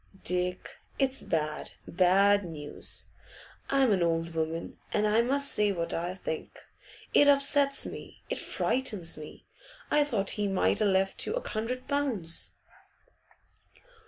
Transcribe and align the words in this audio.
'Dick, 0.23 0.77
it's 0.97 1.21
bad, 1.21 1.73
bad 1.87 2.43
news! 2.43 3.09
I'm 3.69 3.91
an 3.91 4.01
old 4.01 4.33
woman, 4.33 4.79
and 4.91 5.05
I 5.05 5.21
must 5.21 5.51
say 5.51 5.71
what 5.71 5.93
I 5.93 6.15
think. 6.15 6.57
It 7.13 7.27
upsets 7.27 7.85
me; 7.85 8.23
it 8.27 8.39
frightens 8.39 9.15
me. 9.15 9.45
I 9.91 10.03
thought 10.03 10.31
he 10.41 10.47
might 10.47 10.81
a' 10.81 10.85
left 10.85 11.27
you 11.27 11.35
a 11.35 11.47
hundred 11.47 11.87
pounds. 11.87 12.53